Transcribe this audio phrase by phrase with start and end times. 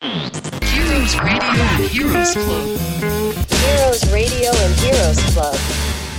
[0.00, 1.42] Heroes Radio
[1.74, 2.78] and Heroes Club.
[3.50, 5.56] Heroes Radio and Heroes Club.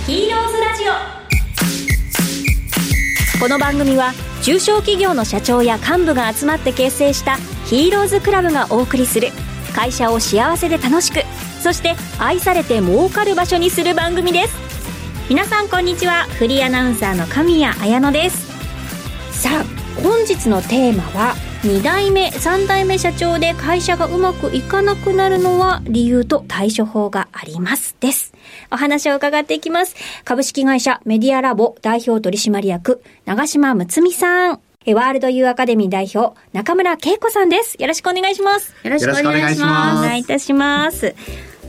[0.06, 0.92] ヒーローズラジオ
[3.40, 4.12] この番組は
[4.42, 9.28] 中小企業の社長や幹部が集まって結成したヒーローズクラブがお送りする
[9.74, 11.22] 会社を幸せで楽しく
[11.62, 14.54] そして愛されて儲かる場所にする番組です
[15.30, 19.64] 皆さんこんにちはフリーアナウンサーの神谷綾乃ですさあ
[20.02, 27.96] 本日のテーマは2代目3代目社長で会社がうまくいかなくなるのは理由と対処法があります。
[28.00, 28.32] です。
[28.70, 29.94] お話を伺っていきます。
[30.24, 34.60] 株式会社メディアラボ代表取締役長島睦美さん。
[34.86, 37.76] えワールドユーアカデミー代表中村恵子さんです。
[37.78, 38.74] よろしくお願いします。
[38.82, 40.02] よろしくお願いしおます。
[40.02, 41.14] 願いいたします。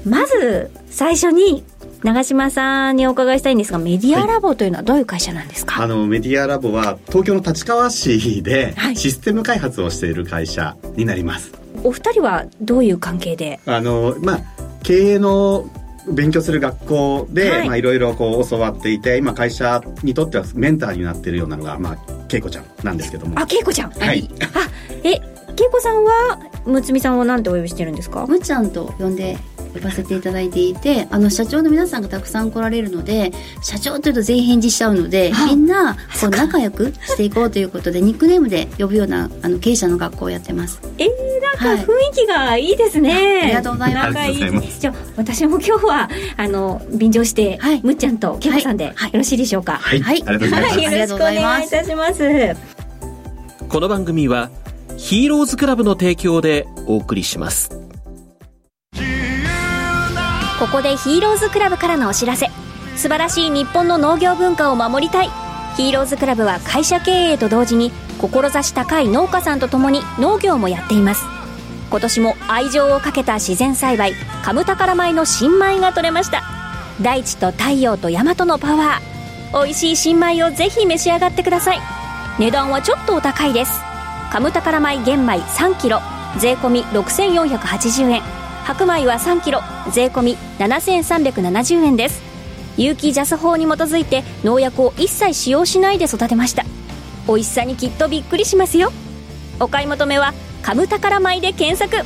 [0.06, 1.66] まず最初に
[2.04, 8.96] 長島さんにお伺いしたいんですがメディアラボというのはどういう会社なんですか、あのメディアラボは東京の立川市ではい。
[8.96, 11.52] システム開発をしている会社になります。
[11.84, 13.60] お二人はどういう関係で？
[13.66, 14.40] あのまあ
[14.84, 15.70] 経営の
[16.12, 17.66] 勉強する学校で、はい。
[17.66, 21.98] い、まあいろいろこう教わっていて今会社にとってはメンターになっているようなのがまあ
[22.34, 23.40] 恵子ちゃんなんですけども。
[23.40, 23.92] あ、けいこちゃん。
[23.92, 24.28] はい。
[24.56, 25.20] あ、え、
[25.56, 28.26] けいこさんは、むつみさんはなんてお呼びしてるんですか？
[28.26, 29.38] むっちゃんと呼んで
[29.74, 36.42] 呼ばせていただいていてあの社長の皆さんがたくさん来られるので社長というと全員返事しちゃうのであみんなそっか。
[36.42, 40.82] こう仲良くしていこうということでニックネームで呼ぶようなあの経営者の学校をやってます。
[40.98, 41.08] えー、
[41.42, 43.42] なんか雰囲気がいいですね。
[43.44, 44.08] ありがとうございます。
[44.14, 44.36] 仲いい。
[44.36, 47.82] ありがとうございますじゃあ、私も今日は、あの、便乗して、はい。
[47.84, 49.12] むっちゃんとけいこさんで、はい。
[49.12, 49.74] よろしいでしょうか？
[49.74, 50.24] はい、はい。
[50.26, 50.78] ありがとうございます。
[50.78, 52.22] はい、よろしくお願いいたします。
[53.70, 54.50] この番組は
[54.98, 57.81] ヒーローズクラブの提供でお送りします
[60.62, 62.46] ここでヒーローズクラブからのお知らせ。
[62.96, 65.30] 素晴らしい日本の農業文化を守りたい。
[65.76, 71.24] ヒーローズクラブは会社経営と同時に志高い農家さんと共に農業もやっています。
[71.90, 76.44] 今年も愛情をかけた自然栽培カムタカラ米の新米が取れました。
[77.02, 79.64] 大地と太陽と大和のパワー。
[79.64, 81.80] 美味しい新米をぜひ召し上がってください。
[82.38, 83.82] 値段はちょっとお高いです。
[84.32, 86.02] カムタカラ米玄米3キロ
[86.38, 88.41] 税込6480円。
[88.66, 89.62] 白米は3キロ
[89.92, 92.22] 税込み7370円です。
[92.78, 96.64] 有機ジャス法に基づいて農薬を一切使用しないで育てました。
[97.28, 98.92] 美味しさにきっとびっくりしますよ。
[99.60, 100.34] お買い求めは
[100.64, 102.06] 「カムタカラ米」で検索.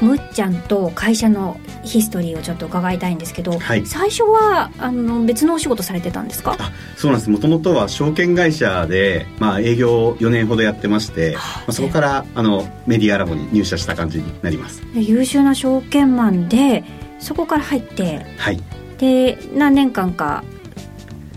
[0.00, 3.86] むっちゃんと会社のヒストリーをちょっと伺いたいんですけど、はい。
[3.86, 6.56] 最初はあの別のお仕事されてたんですか？
[6.58, 7.30] あそうなんです。
[7.30, 14.82] もともとは証券会社で、まあ、営業を4年ほどやってまして、まあ、そこからあのメディアラボに入社した感じになります。
[14.94, 16.84] で優秀な証券マンで
[17.18, 18.60] そこから入ってはい。
[18.98, 20.44] で何年間か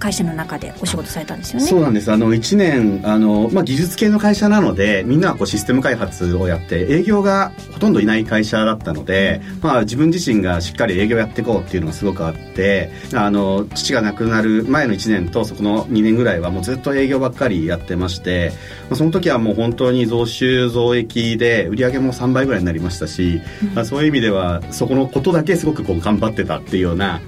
[0.04, 1.66] 会社の中でお仕事されたんですよね。
[1.66, 2.12] そうなんです。
[2.12, 18.52] あの1年あの、まあ、技術系の会社なのでみんなはこうシステム開発をやって営業がほとんどいない会社だったので、まあ、自分自身がしっかり営業やっていこうっていうのがすごくあってあの父が亡くなる前の1年とそこの2年ぐらいはもうずっと営業ばっかりやってまして、
[18.90, 23.40] まあ、その時はもう本当に増収増益で売り上げも3倍ぐらいになりましたし、
[23.74, 27.22] まあ、そういう意味ではそこのことだけすごくこう頑張ってたっていうような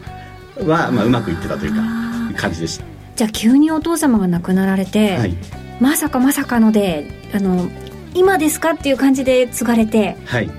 [0.57, 2.04] は、まあ、うまくいってたというか。
[2.33, 2.85] 感じでした。
[3.15, 5.35] じゃあ急にお父様が亡くなられて、はい。
[5.79, 7.69] まさかまさかのであの
[8.13, 10.49] 今ですかっていう感じで継がれてはい。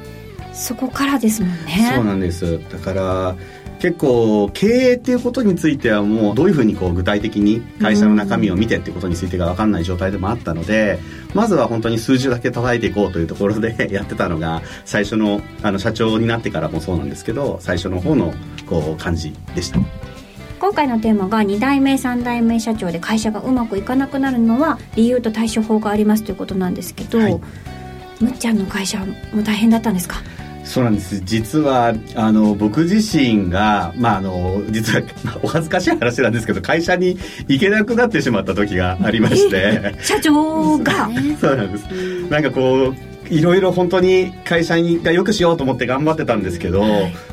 [0.53, 1.93] そこからですもんね。
[1.95, 2.61] そうなんです。
[2.71, 3.37] だから
[3.79, 10.99] 結構経営っていうことについてはもうどういうふうにこう具体的に会社の中身を見てっていうことについてが分かんない状態でもあったので
[11.35, 18.33] まずは本当に数字だけ叩いていこうというところで やってたのが最初のあの社長になってからもそうなんですけど最初の方の
[18.67, 19.79] こう感じでした
[20.59, 27.41] 今回のテーマが2代目3代目社長で会社がうまくいかなくなるのは理由と対処法がありますということなんですけど、はい
[28.19, 28.99] むっちゃんの会社
[29.35, 30.17] も大変だったんですか？
[30.65, 39.95] そうなんです実はあの僕自身が、まあ、あの実はまあお恥ずかしい話なんですけど会社に行けなくなってしまった時がありまして。
[40.01, 41.09] 社長が？
[41.09, 41.83] ね そうなんです。
[42.31, 42.95] なんかこう、
[43.31, 46.85] いろいろ本当に会社がよくしようと思って頑張ってたんですけど、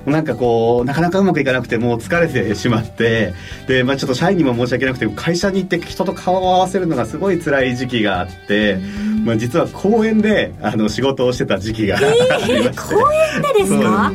[0.05, 3.33] なんかこう、なかなかうまくいかなくてもう疲れてしまって、
[3.67, 8.79] で、まあちょっと社員にも申し訳なくて、会社に行って人と顔を合わせるのがすごい辛い時期があって、
[9.25, 12.95] まあ実は公園であの仕事をしてた時期がありまして。
[12.95, 14.11] 公園でですか？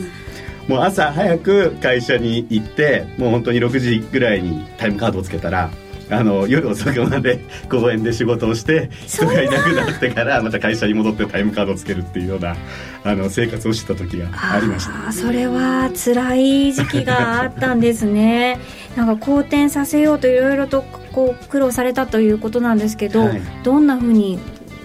[0.69, 5.71] もう朝早く会社に行ってもう本当に6時ぐらいにタイムカードをつけたら
[6.11, 7.41] あの夜遅くまで
[7.71, 12.57] 公園で仕事をして人がいなくなってからまた会社に戻ってタイムカードをつけるっていうような
[13.05, 15.13] あの生活をしてた時がありました。
[15.13, 18.59] それは辛い時期があったんですね。
[18.97, 20.83] なんか好転させようといろいろと
[21.13, 23.43] こう苦労されたということなんですけど、はい。
[23.63, 24.39] どんなふうに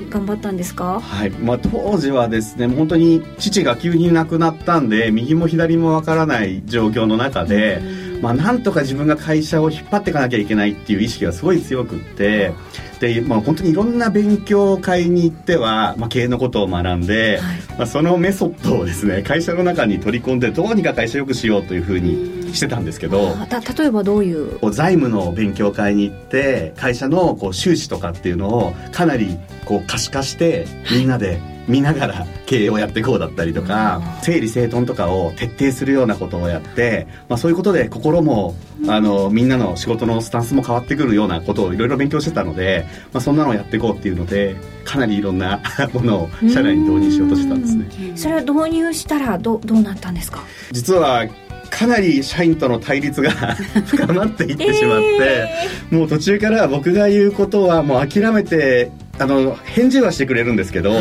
[0.09, 0.99] 頑張ったんですか？
[0.99, 1.29] はい。
[1.31, 7.81] まあ、当時はですね本当に父が急に亡くなったんで右も左もわからない状況の中で、
[8.23, 12.53] まあ、なんとか自分が会社を引っ張っていかなきゃいけないっていう意識がすごい強くって
[13.01, 17.41] で、まあ、本当にいろんな勉強会に行っては、まあ、経営のことを学んで、
[17.77, 23.35] まあ、そのメソッドをですね会社の中に取り込んでどうにか会社よくしようというふうにしてたんですけど。
[23.77, 38.55] 例えばどういう財務の勉強会に行って会社のこう収支とかっていうのをかなりこう可視化してみんなで見ながら経営をやっていこうだったりとか整理整頓とかを徹底するようなことをやって、まあ、そういうことで心も
[38.87, 45.61] あのみんなの仕事のスタンスも変わってくるようなことをいろいろ勉強してたので、まあ、そんなのをやっていこうっていうのでかなりいろんな
[45.93, 48.13] ものを社内に導入しようとしてたんですね。
[48.15, 50.43] それを導入したらどどうなったんですか？
[50.71, 51.25] 実は
[51.69, 53.31] かなり社員との対立が
[53.87, 60.91] 深まっていってしまって、もう途中から僕が言うことはもう諦めてあの返事はしてくれるんですけど、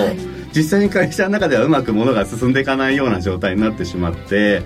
[0.55, 4.63] 実際に会社の中ではうまくものが進んでいかないような状態になってしまって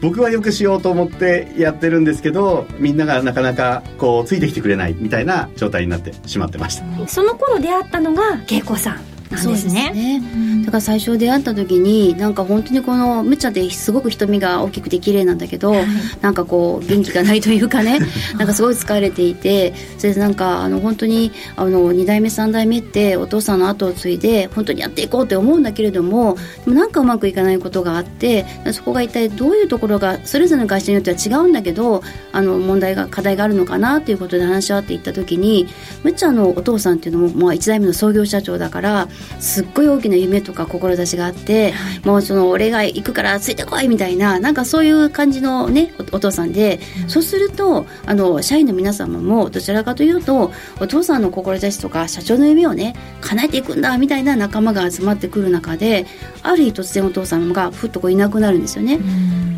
[0.00, 7.08] 僕はよくしようと思ってやってるんですけどみんながなかなかこうついてきてくれないみたいな状態になってしまってました。
[7.08, 10.22] その頃出会ったのが恵子さんなんですね。
[10.64, 15.74] だから最初出会った時になんか本当にこのむっちゃですごく瞳が大きくて綺麗なんだけど、
[16.20, 17.98] なんかこう元気がないというかね
[18.38, 32.02] なんかすごい疲れていてそれでなんかあの本当にあの2代目3代目ってお父さんの後を継いで本当にやっていこうって思うんだけれどもでもなんかうまくいかないことがあってそこが一体どういうところがそれぞれの会社によっては違うんだけど
[32.32, 35.66] あの問題が課題があるのかなということで話し合っていった時に
[36.02, 39.08] むっちゃんのお父さんっていうのも、まあ、1代目の創業社長だから
[39.40, 41.74] すっごい大きな夢とか志があって、
[42.04, 56.06] もうその俺が行くからついてこいみたいななんかそういう感じのねおお父さんで、そうするとあの社員の皆様もどちらかというとお父さんの志とか社長の夢をね叶えていくんだみたいな仲間が集まってくる中で
[56.42, 59.00] ある日突然お父さんがふっとこういなくなるんですよね。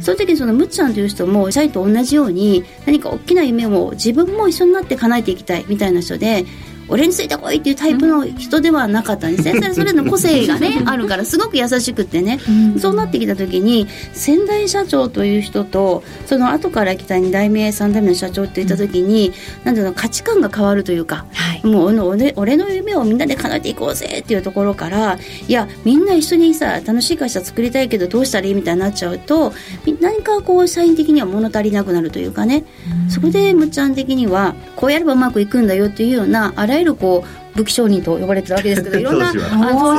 [0.01, 6.45] その時にそのむっちゃんという人も社員と同じように何か大きな夢を自分も一緒になって叶えていきたいみたいな人で
[6.89, 9.37] 俺についてこいっていうタイプの人ではなかったん。
[9.37, 9.75] ですね。
[9.75, 12.39] それの個性がねあるからすごく優しくってね、
[12.79, 19.33] そうなってきた時に先代社長という人とその後から来た2代目3代目の社長って言った時に、
[19.65, 21.27] なんていうの価値観が変わるというか、
[21.63, 25.19] もう俺俺俺の夢をみんなで叶えていこうぜっていうところから
[25.49, 29.53] いやみんな一緒にさ楽しい会社作りたいけどどうしたらいいみたいになっちゃうと
[29.85, 32.65] み何かこう社員的には物足りなくなるというかね、
[33.09, 39.47] そこでむっちゃん的にはこうやればうまくいくんだよっていうようなあらゆるこう武器商人と呼ばれてたわけですけどいろんな当時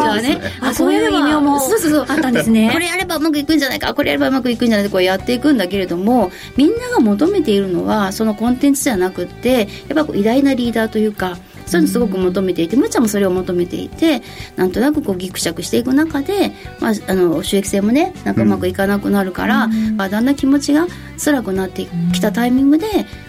[0.08, 11.38] はねあそういう異名もそうそうそうあったんですねこれやればうまくいくんじゃないかこれやればうまくいくんじゃないかこうやっていくんだけれどもみんなが求めているのはそのコンテンツじゃなくてやっぱこう偉大なリーダーというか
[11.68, 14.22] そういうのすごく求めていて、むっちゃもそれを求めていて
[14.56, 20.88] なんとなくこうギクシャクしていく中で、まあ、あの収益性もねなんかうまくいかなくなるから、まあだんだん気持ちが
[21.24, 22.88] 辛くなってきたタイミングで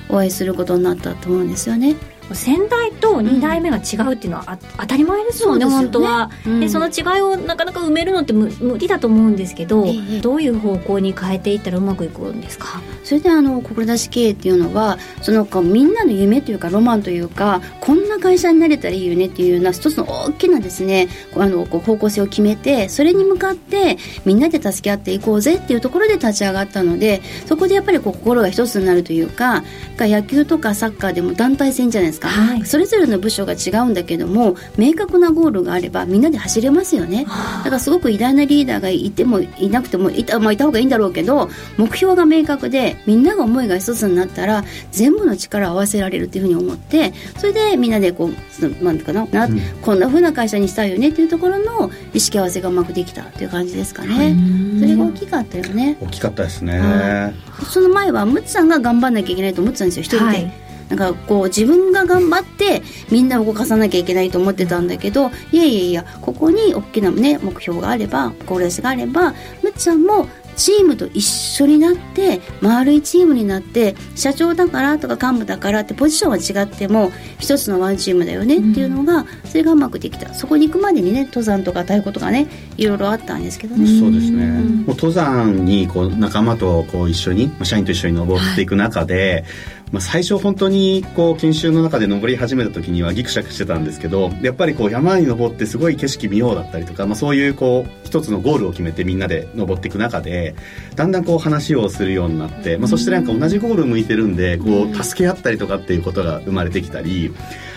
[0.09, 1.97] お会いすることになったと思うんですよね。
[2.35, 6.61] 先代と2代目が違うっていうのはあ当たり前ですもんね、本当は、うん。
[6.61, 10.21] でその違いをなかなか埋めるのって無無理だと思うんですけど、ええ。
[10.21, 12.81] どういう方向に変えていったらうまくいくんですか？
[13.05, 29.63] それであの志経営っていうのはそのみんなの夢というかロマンというかこんな会社になれたらいいよねっていうような一つの大きなですねあのこう方向性を決めてそれに向かってみんなで助け合っていこうぜっていうところで立ち上がったのでそこでやっぱりこう心が一つになるというか
[29.97, 32.67] が野球とかサッカーでも団体戦じゃないですか、はい。
[32.67, 37.25] それぞれの部署が違うんだけども明確なゴールがあればみんなで走れますよね。
[37.25, 49.49] だからすごく偉大なリーダーがいてもいなくてもいた,、まあ、いた方がいいんだろうけど目標が明確でみんなが思いが一つになったら全部の力を合わせられるっていうふうに思ってそれでみんなでこうそのなんていうかなな、
[49.83, 54.37] こんなふうな会社にしたいよねっていうところの意識合わせがうまくできたっていう感じですかね。
[54.79, 55.97] それが大きかったよね。
[56.01, 57.33] 大きかったですね、は
[57.71, 70.29] その前はムツさんが頑張んなきゃいけないと思ってたんですよ一人で、はいなんかこう自分が頑張ってみんなを動かさなきゃいけないと思ってたんだけどいやいやいやここに大きなね目標があれば志があればムツさんも
[70.59, 80.35] チームと一緒になって丸いチームになって社長だからとか幹部だからってポジションは違っても一つのワンチームだよねっていうのが、それがうまくできた。
[80.35, 83.87] そこに行くまでにね登山とか太鼓とかねいろいろあったんですけどね。
[84.01, 89.45] そうですね、もう登山にこう仲間とこう一緒にまあ社員と一緒に登っていく中で、
[89.93, 100.55] まあ、最初本当にこう研修の中で登り始めた時にはギクシャクしてたんですけどやっぱりこう山に登ってすごい景色見ようだったりとか、まあ、そういうこう一つのゴールを決めてみんなで登っていく中で
[100.95, 107.35] だんだんこう話をするようになって、まあ、そしてなんか同じゴール向いてるんでこう助け合ったりとかっていうことが生まれてきたり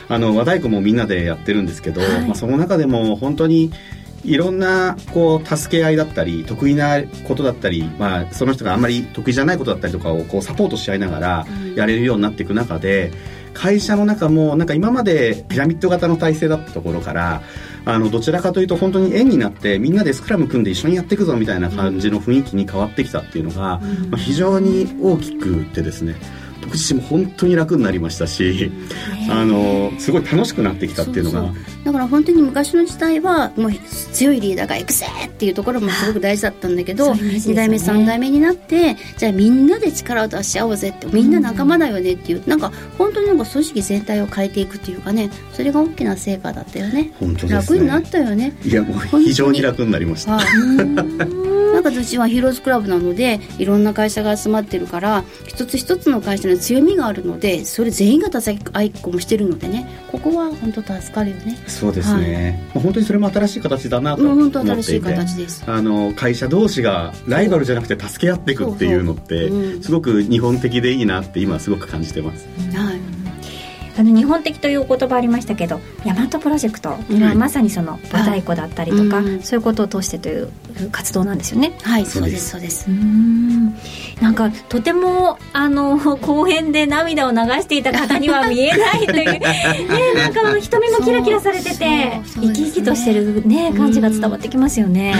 [0.10, 3.72] あの和太鼓もみんなでやってるんですけど、まあ、その中でも本当に
[4.24, 13.12] いろんなこう助け合いだったり得意なことだったり、まあ、その人があんまり得意じゃないことだったりとかをこうサポートし合いながらやれるようになっていく中で、
[13.54, 17.42] 会社の中もなんか今までピラミッド型の体制だったところから
[17.86, 26.16] あのどちらかというと本当に円になってみんなでスクラム組んで一緒にやっていくぞみたいな感じの雰囲気に変わってきたっていうのが、まあ、非常に大きくてですね
[26.62, 28.72] 僕自身も本当に楽になりましたし、
[29.30, 31.53] あのすごい楽しくなってきたっていうのが。
[31.84, 33.72] だから本当に昔の時代はもう
[34.13, 37.22] 強いリーダーが行くぜっていうところもすごく大事だったんだけど、ね。
[37.22, 46.91] 2代目3代目になってじゃあみんなで力を出し合おうぜってみんな仲間だよねっていう、なんか本当になんか組織全体を変えていくっていうかねそれが大きな成果だったよね。
[46.91, 47.12] ね。
[47.50, 48.53] 楽になったよね。
[48.63, 50.39] いやもう非常に楽になりました。
[51.82, 59.88] はいなんかうちはヒーローズクラブなのでいろんな会社が集まってるから一つ一つの会社の強みがあるのでそれ全員が助け合いっこもしてるのでね。
[60.12, 61.58] ここは本当助かるよね。
[61.68, 65.64] そうですね、まあ本当にそれも新しい形だなと思っていて本当新しい形です。
[65.66, 69.50] あの会社同士がライバルじゃなくて助け合っていくっていうのって
[69.82, 72.46] すごく日本的でいいなって今すごく感じてます。
[72.76, 73.00] はい。
[73.98, 79.42] あの日本的というお言葉ありましたけど大和プロジェクトうまさにその和太鼓だったりとか、うん。
[79.42, 80.50] そういうことを通してという
[80.92, 81.78] 活動なんですよね。
[81.82, 82.90] はいそうでですすそうです。
[82.90, 83.75] うーん。
[84.22, 89.25] なんかとてもあの公園で涙を流していた方には見えないという。
[89.40, 89.42] ね
[90.16, 95.13] なんか瞳もキラキラされてて生き生きとしてるね感じが伝わってきますよね。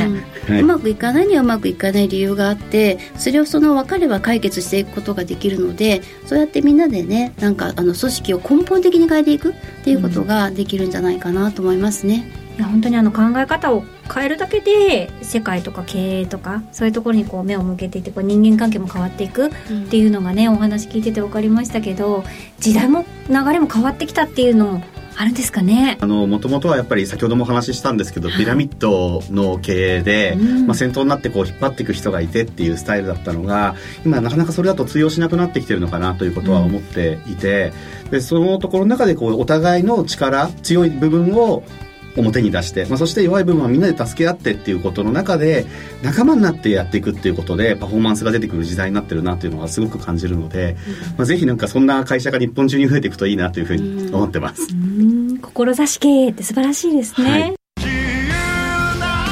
[0.48, 0.62] うんはい。
[0.62, 9.54] うまくいかないにはうまくいかない理由があってそれをその分かれば解決していくことができるのでそうやってみんなでねなんかあの組織を根本的に変えていくっ
[9.84, 12.16] ていうことができるんじゃないかなと思いますね。
[12.16, 19.50] いや本当にあの考え方を変えるだけで世界とか経営とかそういうところにこう目を向けていってこう人間関係も変わっていくっ
[19.90, 22.24] ていうのがねお話聞いてて分かりましたけど
[22.60, 24.84] 時代も流れも変わってきたっていうのも
[25.18, 25.98] あるんですかね？
[26.00, 30.68] あの元々はやっぱり先ほどもお話ししたんですけどピラミッドの経営で、うん。
[30.68, 33.76] まあ、先頭になってこう引っ張っていく人がいてっていうスタイルだったのが
[34.06, 37.74] 今なかなかそれだと通用しなくなってきてるのかなということは思っていて、
[38.10, 41.64] でそのところの中でこうお互いの力強い部分を
[42.18, 45.66] 表に出して、まあ、そして弱い部分はみんなで助け合ってっていうことの中で
[46.04, 50.76] 仲間になってやっていくっていうことでパフォーマンスが出てくる時代になってるなっていうのはすごく感じるので、
[51.18, 54.68] まあ、ぜひなんかそんな会社が日本中に増えていくといいなというふうに思ってます。
[54.72, 55.40] うん。
[55.40, 57.56] 志経営って素晴らしいですね、はい。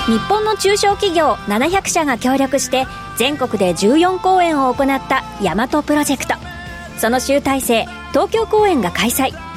[0.07, 6.33] 日本の中小企業700社が協力して全国で14公演を行った大和プロジェクト。
[6.97, 9.48] その集大成東京公演が開催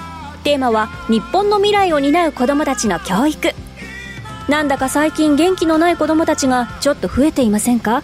[0.42, 3.54] テーマは日本の未来を担う子どもたちの教育。
[4.48, 8.02] なんだか最近元気のない子どもたちがちょっと増えていませんか？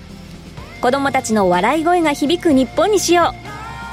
[0.81, 3.35] 子どもたちの笑い声が響く日本にしよ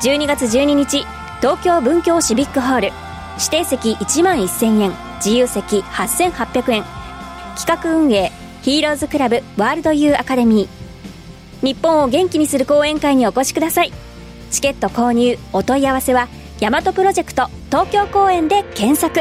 [0.01, 0.05] う。
[0.05, 1.05] 12月12日
[1.41, 2.91] 東京文京シビックホール。
[3.37, 6.83] 指定席1万1000円自由席8800円。
[7.57, 11.65] 企画運営ヒーローズクラブワールドユーアカデミー。
[11.65, 13.91] 日本を元気にする講演会にお越しください。
[14.51, 16.27] チケット購入お問い合わせは
[16.62, 19.19] 大和プロジェクト東京公演で検索。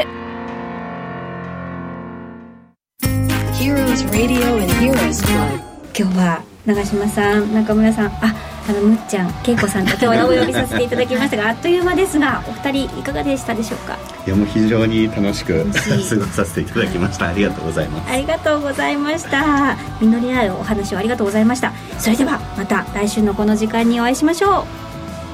[3.59, 5.59] Heroes Radio and Heroes Club.
[5.97, 8.33] 今日は長嶋さん中村さんあ
[8.69, 13.97] あのむっちゃん恵子さんと今日はお呼びさせていただきましたがあっという間ですがお二人いかがでしたでしょうか？
[14.25, 17.27] いやもう非常に楽しく過ごさせていただきました。
[17.27, 18.13] ありがとうございます。
[18.13, 19.75] ありがとうございました。
[19.99, 21.73] 実り合うお話をありがとうございました。
[21.99, 24.65] それではまた来週のこの時間にお会いしましょう。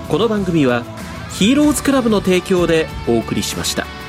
[0.10, 0.84] この番組は
[1.34, 4.01] ヒーローズクラブの提供でお送りしました。